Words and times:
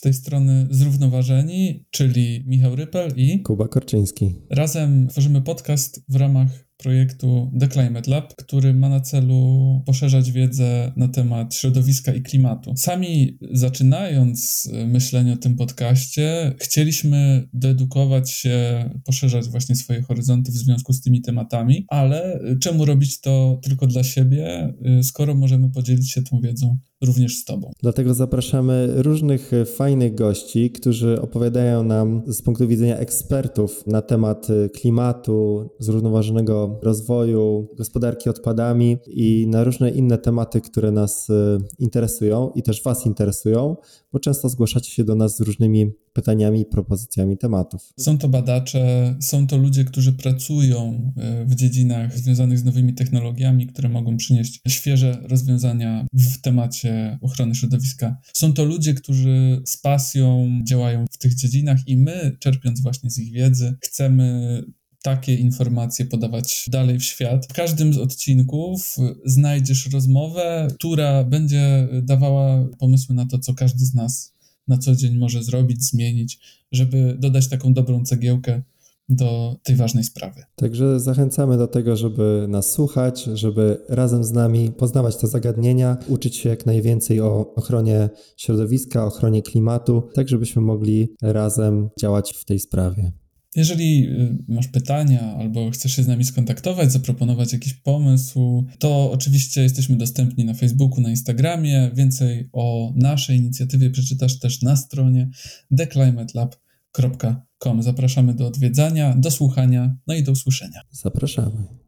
tej 0.00 0.14
strony 0.14 0.66
Zrównoważeni, 0.70 1.84
czyli 1.90 2.44
Michał 2.46 2.76
Rypel 2.76 3.12
i 3.16 3.42
Kuba 3.42 3.68
Korczyński. 3.68 4.34
Razem 4.50 5.08
tworzymy 5.08 5.42
podcast 5.42 6.04
w 6.08 6.16
ramach 6.16 6.72
projektu 6.76 7.52
The 7.60 7.68
Climate 7.68 8.10
Lab, 8.10 8.34
który 8.34 8.74
ma 8.74 8.88
na 8.88 9.00
celu 9.00 9.82
poszerzać 9.86 10.32
wiedzę 10.32 10.92
na 10.96 11.08
temat 11.08 11.54
środowiska 11.54 12.14
i 12.14 12.22
klimatu. 12.22 12.72
Sami 12.76 13.38
zaczynając 13.52 14.68
myślenie 14.86 15.32
o 15.32 15.36
tym 15.36 15.56
podcaście, 15.56 16.54
chcieliśmy 16.58 17.48
dedukować 17.52 18.30
się, 18.30 18.90
poszerzać 19.04 19.48
właśnie 19.48 19.76
swoje 19.76 20.02
horyzonty 20.02 20.52
w 20.52 20.54
związku 20.54 20.92
z 20.92 21.00
tymi 21.00 21.22
tematami, 21.22 21.84
ale 21.88 22.40
czemu 22.60 22.84
robić 22.84 23.20
to 23.20 23.60
tylko 23.62 23.86
dla 23.86 24.04
siebie, 24.04 24.74
skoro 25.02 25.34
możemy 25.34 25.70
podzielić 25.70 26.12
się 26.12 26.22
tą 26.22 26.40
wiedzą 26.40 26.78
również 27.02 27.36
z 27.36 27.44
Tobą. 27.44 27.70
Dlatego 27.82 28.14
zapraszamy 28.14 28.88
różnych 28.96 29.52
e, 29.52 29.64
fajnych 29.64 30.14
gości, 30.14 30.70
którzy 30.70 31.20
opowiadają 31.20 31.82
nam 31.82 32.22
z 32.26 32.42
punktu 32.42 32.68
widzenia 32.68 32.98
ekspertów 32.98 33.86
na 33.86 34.02
temat 34.02 34.50
e, 34.50 34.68
klimatu, 34.68 35.70
zrównoważonego 35.78 36.78
rozwoju, 36.82 37.68
gospodarki 37.76 38.30
odpadami 38.30 38.98
i 39.06 39.46
na 39.48 39.64
różne 39.64 39.90
inne 39.90 40.18
tematy, 40.18 40.60
które 40.60 40.90
nas 40.90 41.30
e, 41.30 41.58
interesują 41.78 42.50
i 42.54 42.62
też 42.62 42.82
Was 42.82 43.06
interesują, 43.06 43.76
bo 44.12 44.18
często 44.18 44.48
zgłaszacie 44.48 44.90
się 44.90 45.04
do 45.04 45.14
nas 45.14 45.36
z 45.36 45.40
różnymi 45.40 45.92
pytaniami 46.12 46.60
i 46.60 46.64
propozycjami 46.64 47.38
tematów. 47.38 47.92
Są 47.98 48.18
to 48.18 48.28
badacze, 48.28 49.16
są 49.20 49.46
to 49.46 49.56
ludzie, 49.56 49.84
którzy 49.84 50.12
pracują 50.12 51.12
w 51.46 51.54
dziedzinach 51.54 52.18
związanych 52.18 52.58
z 52.58 52.64
nowymi 52.64 52.94
technologiami, 52.94 53.66
które 53.66 53.88
mogą 53.88 54.16
przynieść 54.16 54.60
świeże 54.68 55.22
rozwiązania 55.22 56.06
w 56.12 56.40
temacie 56.40 57.18
ochrony 57.22 57.54
środowiska. 57.54 58.16
Są 58.34 58.52
to 58.52 58.64
ludzie, 58.64 58.94
którzy 58.94 59.62
z 59.66 59.76
pasją 59.76 60.60
działają 60.68 61.04
w 61.12 61.18
tych 61.18 61.34
dziedzinach 61.34 61.78
i 61.86 61.96
my, 61.96 62.36
czerpiąc 62.40 62.80
właśnie 62.80 63.10
z 63.10 63.18
ich 63.18 63.32
wiedzy, 63.32 63.74
chcemy 63.80 64.62
takie 65.02 65.34
informacje 65.34 66.04
podawać 66.04 66.66
dalej 66.70 66.98
w 66.98 67.04
świat. 67.04 67.46
W 67.46 67.52
każdym 67.52 67.94
z 67.94 67.98
odcinków 67.98 68.96
znajdziesz 69.24 69.90
rozmowę, 69.92 70.68
która 70.74 71.24
będzie 71.24 71.88
dawała 72.02 72.68
pomysły 72.78 73.14
na 73.14 73.26
to, 73.26 73.38
co 73.38 73.54
każdy 73.54 73.84
z 73.84 73.94
nas 73.94 74.34
na 74.68 74.78
co 74.78 74.96
dzień 74.96 75.16
może 75.18 75.42
zrobić, 75.42 75.84
zmienić, 75.84 76.40
żeby 76.72 77.16
dodać 77.18 77.48
taką 77.48 77.74
dobrą 77.74 78.04
cegiełkę 78.04 78.62
do 79.08 79.56
tej 79.62 79.76
ważnej 79.76 80.04
sprawy. 80.04 80.44
Także 80.56 81.00
zachęcamy 81.00 81.58
do 81.58 81.66
tego, 81.66 81.96
żeby 81.96 82.46
nas 82.48 82.72
słuchać, 82.72 83.24
żeby 83.34 83.84
razem 83.88 84.24
z 84.24 84.32
nami 84.32 84.72
poznawać 84.72 85.16
te 85.16 85.26
zagadnienia, 85.26 85.96
uczyć 86.08 86.36
się 86.36 86.48
jak 86.48 86.66
najwięcej 86.66 87.20
o 87.20 87.54
ochronie 87.54 88.10
środowiska, 88.36 89.06
ochronie 89.06 89.42
klimatu, 89.42 90.08
tak 90.14 90.28
żebyśmy 90.28 90.62
mogli 90.62 91.08
razem 91.22 91.88
działać 92.00 92.32
w 92.32 92.44
tej 92.44 92.58
sprawie. 92.58 93.12
Jeżeli 93.56 94.08
y, 94.08 94.36
masz 94.48 94.68
pytania 94.68 95.36
albo 95.36 95.70
chcesz 95.70 95.96
się 95.96 96.02
z 96.02 96.08
nami 96.08 96.24
skontaktować, 96.24 96.92
zaproponować 96.92 97.52
jakiś 97.52 97.74
pomysł, 97.74 98.66
to 98.78 99.12
oczywiście 99.12 99.62
jesteśmy 99.62 99.96
dostępni 99.96 100.44
na 100.44 100.54
Facebooku, 100.54 101.00
na 101.00 101.10
Instagramie. 101.10 101.90
Więcej 101.94 102.48
o 102.52 102.92
naszej 102.96 103.38
inicjatywie 103.38 103.90
przeczytasz 103.90 104.38
też 104.38 104.62
na 104.62 104.76
stronie 104.76 105.30
theclimatelab.com. 105.76 107.82
Zapraszamy 107.82 108.34
do 108.34 108.46
odwiedzania, 108.46 109.16
do 109.16 109.30
słuchania, 109.30 109.96
no 110.06 110.14
i 110.14 110.22
do 110.22 110.32
usłyszenia. 110.32 110.80
Zapraszamy. 110.90 111.81